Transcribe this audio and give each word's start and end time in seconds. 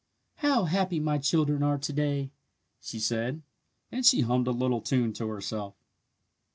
"How 0.37 0.63
happy 0.63 0.99
my 0.99 1.19
children 1.19 1.61
are 1.61 1.77
to 1.77 1.93
day!" 1.93 2.31
she 2.81 2.97
said, 2.99 3.43
and 3.91 4.03
she 4.03 4.21
hummed 4.21 4.47
a 4.47 4.51
little 4.51 4.81
tune 4.81 5.13
to 5.13 5.27
herself. 5.27 5.75